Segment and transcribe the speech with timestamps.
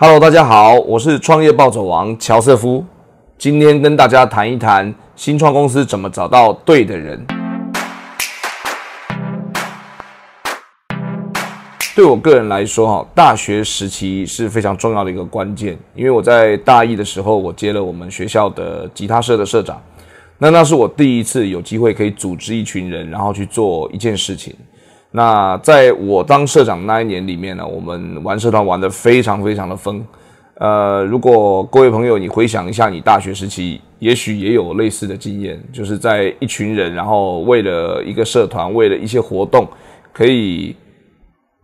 [0.00, 2.84] Hello，大家好，我是创业暴走王乔瑟夫，
[3.36, 7.26] 今天跟大家谈一谈新创公司怎么找到对的人。
[11.96, 19.82] 对我个人来说，哈，大学时期是非常重要的一个关键，因为我在大一的时候，我接了我们学校的吉他社的社长，
[20.38, 24.54] 那那是我第一次有机会可以组织一群人，然后去做一件事情。
[25.10, 30.04] 那在我当社长那一年里面呢，我们玩社团玩的非常非常的疯。
[30.56, 39.66] 呃，如果各位朋友你回想一下，你大学时期也许也有类似的经验，就是在一群人，然后为了一个社团，为了一些活动，
[40.12, 40.76] 可以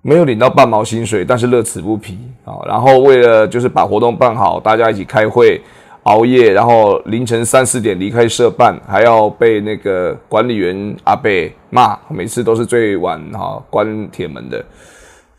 [0.01, 2.55] 没有领到半毛薪水，但是乐此不疲啊。
[2.67, 5.61] 然后为了就是把活动办好，大家一起开会。
[6.05, 14.65] 熬夜，然后凌晨三四点离开社办，还要被那个管理员阿贝骂，每次都是最晚哈关铁门的。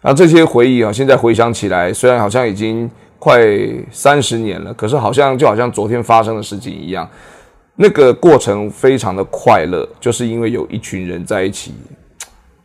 [0.02, 3.42] 那这些回忆啊，现在回想起来，虽然好像已经快
[3.92, 7.08] 三十年了，可是好像就好像昨天发生的事情一样。
[7.76, 11.74] 那个过程非常的快乐，就是因为有一群人在一起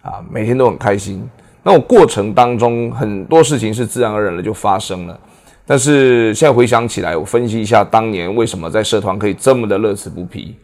[0.03, 1.29] 啊，每天都很开心。
[1.63, 5.21] 那我过程当中很多事情是自然而然的就发生了。
[5.71, 10.57] 但是现在回想起来，我分析一下当年为什么在社团可以这么的乐此不疲。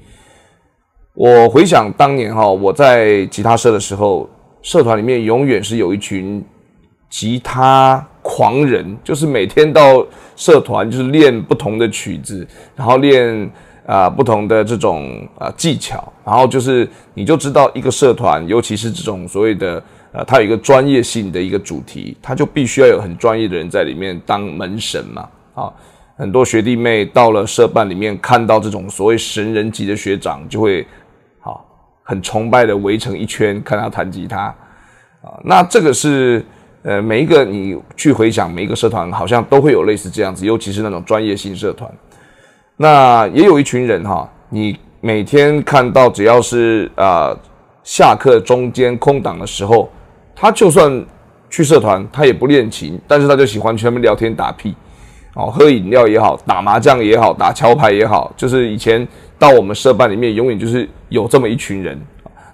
[1.15, 4.29] 我回想当年哈，我在吉他社的时候，
[4.63, 6.45] 社团里面永远是有一群
[7.09, 13.49] 吉他狂人，就是每天到社团就是练不同的曲子，然后练
[13.87, 19.81] 啊不同的这种啊技巧，然后就是你就知道一个社团，尤其是这种所谓的。
[20.17, 25.29] 呃，它有一个专业性的一个主题，它就必须要有很专业的人在里面当门神嘛。
[25.55, 25.71] 啊，
[26.17, 30.87] 很多学弟妹到了社办里面，看到这种所谓神人级的学长，就会
[31.39, 31.63] 好
[32.03, 34.45] 很崇拜的围成一圈看他弹吉他。
[35.21, 36.43] 啊，那这个是
[36.83, 41.91] 呃每一个你去回想每一个社团，好像都会有类似这样子，尤其是那种专业性社团。
[42.79, 47.37] 那也有一群人哈，你每天看到只要是啊
[47.85, 49.91] 下课中间空档的时候。
[50.37, 51.05] 他就算
[51.49, 54.75] 去社团，他也不练琴，但是他就喜欢去那边聊天打屁，
[55.35, 59.09] 哦，喝饮料也好，打麻将也好，打桥牌也好，就是以前
[59.39, 61.99] 到我们社办里面，永远就是有这么一群人。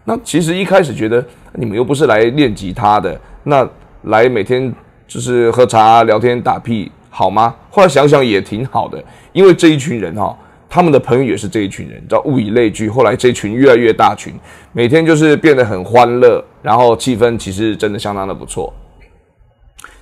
[0.05, 3.69] 那其实一开始觉得你们又不是来练吉他的，那
[4.05, 4.73] 来每天
[5.09, 7.53] 就是喝茶聊天打屁好吗？
[7.69, 10.37] 后来想想也挺好的，因为这一群人哈。
[10.75, 12.89] 他们的朋友也是这一群人，叫物以类聚。
[12.89, 14.33] 后来这群越来越大群，
[14.73, 18.73] 每天就是变得很欢乐，然后气氛其实真的相当的不错。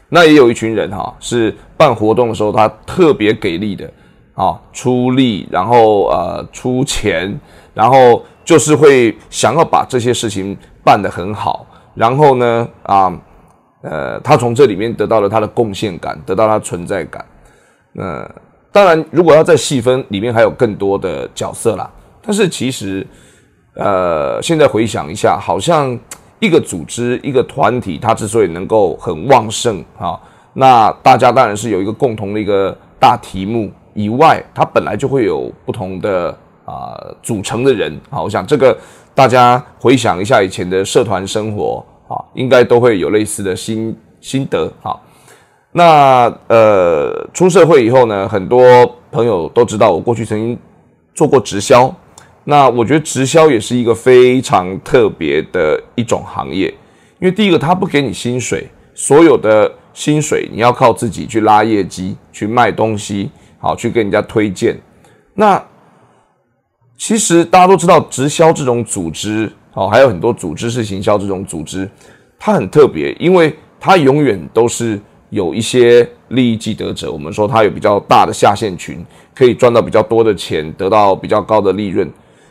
[0.08, 3.92] 那也有一群人哈，是办活动的时候他特别给力的
[4.34, 7.37] 啊，出力，然后呃出钱，
[7.75, 11.66] 然后就是会想要把这些事情办得很好。
[11.97, 13.12] 然后呢啊
[13.82, 17.26] 呃，他从这里面得到了他的贡献感，得到他存在感，
[17.92, 18.31] 那。
[18.72, 21.91] 当然，如果要再细分，里面还有更多的角色啦。
[22.22, 23.04] 但是其实，
[23.75, 25.98] 呃，现在回想一下，好像
[26.38, 30.20] 一个组织、一个团体，它之所以能够很旺盛啊，
[30.53, 38.22] 那大家当然是有一个共同的一个大题目以外，它本来就会有不同的啊组成的人啊。
[38.22, 38.76] 我想这个
[39.14, 44.97] 大家回想一下以前的社团生活啊，应该都会有类似的心心得啊。
[45.72, 48.60] 那呃，出社会以后呢，很多
[49.12, 50.58] 朋友都知道我过去曾经
[51.14, 51.94] 做过直销。
[52.42, 56.66] 那我觉得直销也是一个非常特别的一种行业，
[57.20, 64.76] 因为第一个，他不给你薪水，所有的薪水你要靠自己去拉业绩、去卖东西，好去跟人家推荐。
[65.34, 65.62] 那
[66.97, 71.88] 其实大家都知道，直销这种组织，哦，还有很多组织式行销这种组织，
[72.38, 75.00] 它很特别，因为它永远都是。
[75.31, 79.05] 有一些利益既得者，我们说他有比较大的下线群，
[79.35, 82.09] 可以赚到比较多的钱，得到比较高的利润。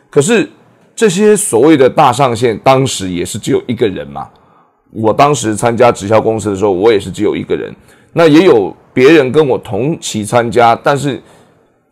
[0.10, 0.50] 可是
[0.96, 4.28] 这些所谓的大上线，当时也是只有一个人嘛。
[4.92, 7.74] 我当时参加直销公司的时候，我也是只有一个人。
[8.14, 11.22] 那也有别人跟我同期参加，但是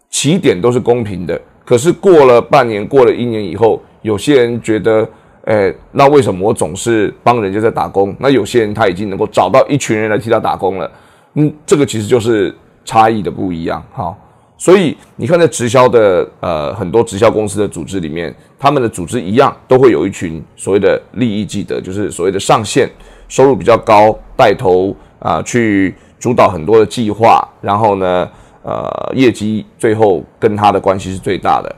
[0.09, 1.39] 起点都是公平的。
[1.63, 5.07] 可是过了半年，过了一年以后，有些人觉得。
[5.47, 8.13] 哎，那为什么我总是帮人家在打工？
[8.19, 10.91] 那有些人他已经能够找到一群人来替他打工了，
[11.35, 12.53] 嗯，这个其实就是
[12.83, 14.13] 差异的不一样，哈。
[14.57, 22.89] 所以你看，在直销的呃很多直销公司的组织里面，他们的组织一样都会有一群所谓的利益既得，就是所谓的上线，
[23.29, 28.29] 收入比较高，带头啊去主导很多的计划，然后呢，
[28.63, 31.75] 呃，业绩最后跟他的关系是最大的，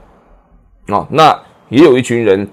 [0.87, 1.39] 哦，那
[1.69, 2.49] 也有一群人。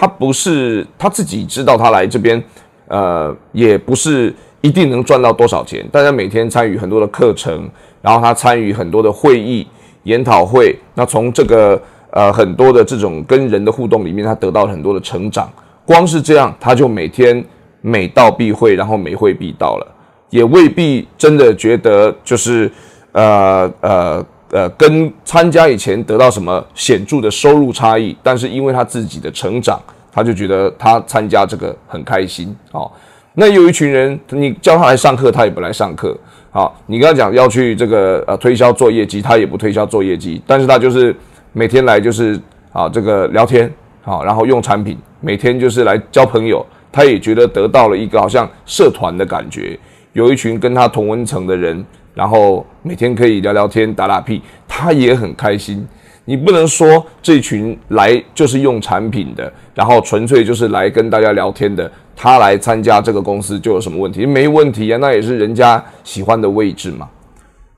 [0.00, 2.40] 他不是他自己知道他来这边，
[2.86, 5.84] 呃，也不是一定能赚到多少钱。
[5.90, 7.68] 大家每天参与很多的课程，
[8.00, 9.66] 然后他参与很多的会议、
[10.04, 15.50] 研讨会，那从这个呃很多的这种跟人的互动里面，他得到很多的成长。
[15.84, 17.44] 光是这样，他就每天
[17.80, 19.86] 每到必会，然后每会必到了，
[20.30, 22.70] 也未必真的觉得就是
[23.10, 23.90] 呃呃。
[23.90, 29.80] 呃，呃跟参加以前得到什么显著的收入差异，但是因为他自己的成长，
[30.10, 32.90] 他就觉得他参加这个很开心哦。
[33.34, 36.16] 那有一群人，你叫他来上课，他也不来上课。
[36.50, 41.14] 好，你跟他讲要去这个呃推销做业绩，他也不推销做业绩，但是他就是
[41.52, 42.40] 每天来就是
[42.72, 43.70] 啊这个聊天
[44.02, 49.78] 好，然后用产品，每天就是来交朋友，他也觉得得到了一个好像社团的感觉，
[50.14, 51.84] 有一群跟他同温层的人。
[52.18, 55.86] 然后每天可以聊聊天、打打屁，他也很开心。
[56.24, 64.26] 你不能说这群来就是用产品的，然后纯粹就是来跟大家聊天的，他来参加这个公司就有什么问题？
[64.26, 67.08] 没问题啊，那也是人家喜欢的位置嘛。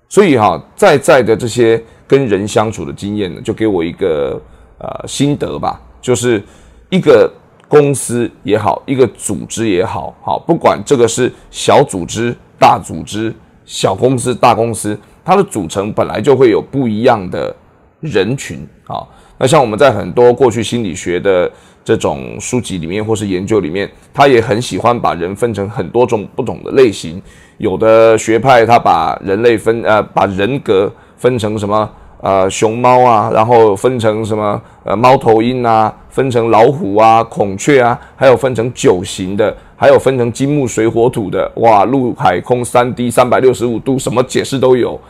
[0.08, 4.40] 所以哈，在在的这些跟人相处的经验呢，就给我一个
[4.78, 6.42] 呃心得吧，就是
[6.88, 7.30] 一个
[7.68, 13.34] 公司也好，一个组织也好，好不管这个是小组织、大组织。
[13.70, 17.54] 小公司、大公司，它的组成本来就会有不一样的
[18.00, 19.06] 人群啊。
[19.38, 21.48] 那像我们在很多过去心理学的
[21.84, 27.22] 这种书籍里面，或是研究里面，他也很喜欢把人分成很多种不同的类型。
[27.58, 31.88] 有的学派他把人类分呃，把人格分成什么？
[32.22, 34.60] 呃，熊猫啊，然后分成什么？
[34.82, 41.50] 呃，猫头鹰啊，分成老虎啊，孔雀啊，还有分成九型的，还有分成金木水火土的。
[41.56, 45.00] 哇，陆海空三 D 三百六十五度，什么解释都有。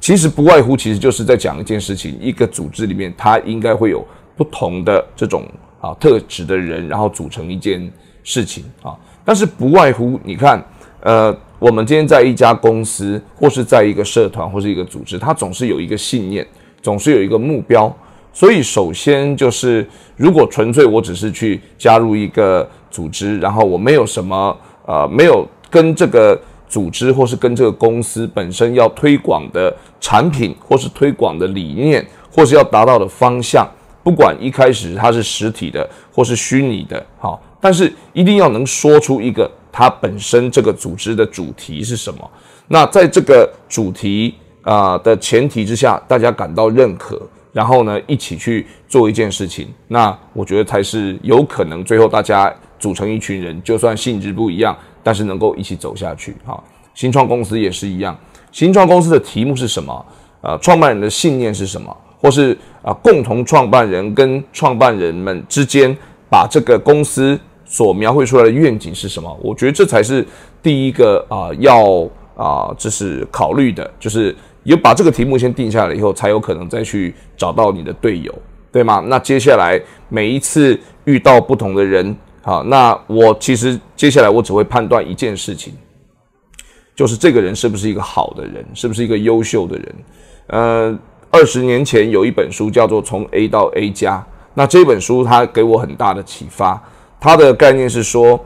[0.00, 4.04] 其实不外乎，其实就是在讲一件事情：一个组织里面，它应该会有
[4.36, 5.44] 不同的这种
[5.80, 7.90] 啊特质的人，然后组成一件
[8.24, 8.96] 事情啊。
[9.24, 10.64] 但是不外乎，你看，
[11.00, 11.36] 呃。
[11.58, 16.46] 我们今天在一家公司，或是在一个社团，或是一个组织，它总是有一个信念，
[16.82, 17.90] 总是有一个目标。
[18.36, 24.54] 所以，首先就是，如果纯粹我只是去加入一个组织，然后我没有什么
[24.84, 26.38] 呃，没有跟这个
[26.68, 33.66] 组织或是跟这个公司本身要推广的产品，或是推广的理念，或是要达到的方向，
[34.04, 39.50] 不管一开始它是实体的或是虚拟的，好，但是一定要能说出一个。
[39.72, 42.30] 它本身这个组织的主题是什么？
[42.68, 47.20] 那在这个主题啊的前提之下，大家感到认可，
[47.56, 56.36] 然后呢一起去做一件事情，那我觉得才是有可能最后大家组成一群人，就算性质不一样，但是能够一起走下去。
[56.44, 56.62] 哈，
[56.92, 58.14] 新创公司也是一样，
[58.52, 60.06] 新创公司的题目是什么？
[60.42, 61.96] 呃，创办人的信念是什么？
[62.20, 65.96] 或是啊，共同创办人跟创办人们之间
[66.28, 67.40] 把这个公司。
[67.68, 69.36] 所描绘出来的愿景是什么？
[69.42, 70.24] 我觉得这才是
[70.62, 74.32] 第一个啊，要啊，这是考虑的，就是
[74.66, 78.34] 有把这个题目先定下来以后，才有可能再去找到你的队友，
[78.72, 79.02] 对吗？
[79.06, 85.72] 那接下来每一次遇到不同的人，好，那我其实接下来我只会判断一件事情，
[86.96, 89.94] 就是这个人是不是一个好的人，是不是一个优秀的人。
[90.48, 90.98] 呃，
[91.30, 94.18] 二十年前有一本书叫做《从 A 到 A 加》，
[94.54, 96.82] 那这本书它给我很大的启发。
[97.20, 98.44] 它的概念是说，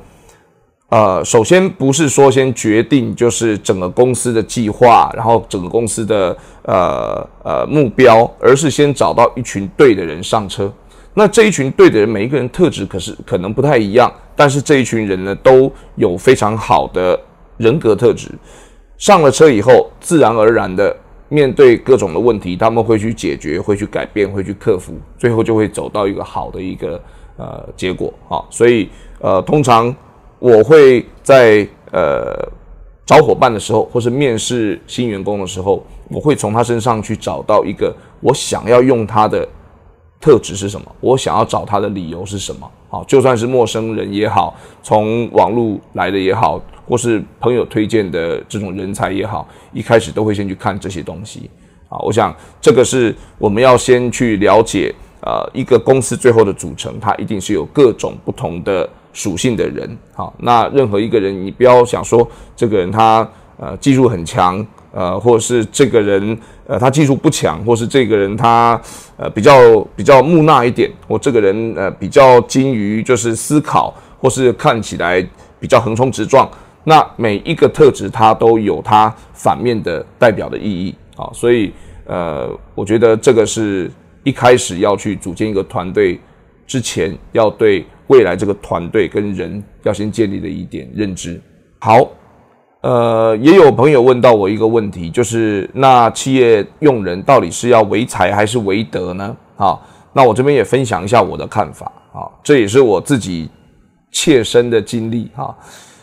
[0.91, 10.73] 呃，首先不是说先决定就是整个公司的计划，然后整个公司的呃呃目标，而是先找到一群对的人上车。
[11.15, 17.19] 那这一群对的人，每一个人特质可是可能不太一样，但是这一群人呢，都有非常好的
[17.57, 18.29] 人格特质。
[18.99, 20.95] 上了车以后，自然而然的
[21.29, 27.01] 面对各种的问题，他们会去解决，会去改变，会去克服，最后就会走到一个好的一个。
[27.37, 28.87] 呃，结果啊，所以
[29.19, 29.97] 呃，通常
[30.41, 32.35] 我会在呃
[33.07, 39.47] 找伙伴的时候，或是面试新员工的时候，我会从他身上去找到一个我想要用他的
[40.19, 42.69] 特质是什么，我想要找他的理由是什么。
[42.89, 51.51] 好，就算是陌生人也好，从网络来的也好，或是朋友推荐的这种人才也好，一开始都会先去看这些东西。
[51.89, 54.95] 啊，我想这个是我们要先去了解。
[55.23, 59.99] 呃，一个公司最后的组成，它一定是有各种不同的属性的人。
[60.13, 68.81] 好，那任何一个人，你不要想说这个人他呃技术很强，呃，或者是这个人呃他技术不强，或是这个人他
[69.17, 75.27] 呃比较比较木讷一点，或这个人呃比较精于就是思考，或是看起来
[75.59, 76.49] 比较横冲直撞。
[76.85, 80.95] 那每一个特质，它都有它反面的代表的意义。
[81.17, 81.73] 好，所以
[82.07, 83.91] 呃，我觉得这个是。
[84.23, 86.21] 一开始要去组建一个团队
[86.67, 91.41] 之前，要对未来这个团队跟人要先建立的一点认知。
[91.79, 92.09] 好，
[92.81, 99.37] 呃，也有朋友问到我一个问题，就是那企业用人到底是要唯才还是唯德呢？
[99.57, 99.79] 啊，
[100.13, 103.49] 那我这边也分享一下我的看法啊，这也是我自己
[104.11, 105.57] 切身的经历哈。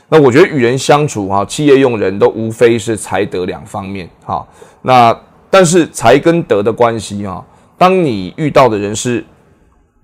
[0.07, 4.47] 那我觉得与人相处哈，企业用人都无非是才德两方面哈。
[4.81, 5.13] 那
[5.49, 7.43] 但是才跟德的关系啊，
[7.77, 9.25] 当你遇到的人是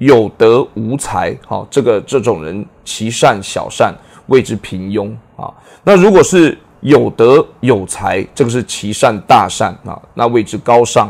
[0.04, 3.94] 有德无才，哈，这个这种人其善小善
[4.28, 5.52] 谓之平庸啊。
[5.84, 11.08] 那如果是有德有才，这个是其善大善啊，那谓之高尚；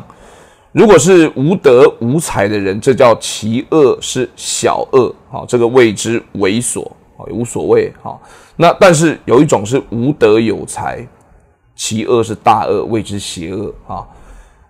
[0.71, 6.85] 如果是无德无才的人，这叫其恶是小恶啊，这个谓之猥琐
[7.17, 8.19] 啊，无所谓哈。
[8.55, 11.05] 那但是有一种是无德有才，
[11.75, 14.05] 其恶是大恶，谓之邪恶啊。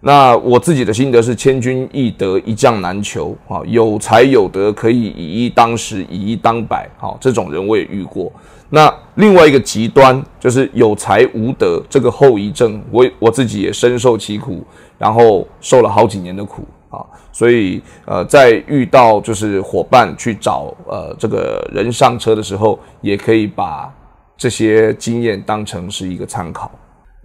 [0.05, 3.62] 那我自己的心得是千军易得，一将难求啊。
[3.65, 8.29] 有才有德可以以一当十，以一当百，好，这种人我也遇过。
[8.69, 14.62] 那另外一个极端就是有才无德，这个后遗症，我我自己也深受其苦，
[14.98, 17.00] 然后受了好几年的苦啊。
[17.31, 23.89] 所以呃，在遇到就是伙伴去找呃这个人上车的时候，也可以把
[24.36, 26.69] 这些经验当成是一个参考。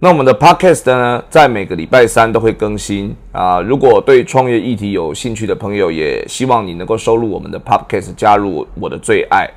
[0.01, 3.59] 那我们的 podcast 呢，在每个礼拜三都会更新啊。
[3.59, 9.49] 如果对创业议题有兴趣的朋友，也希望你能够收录我们的 podcast，加入我的最爱。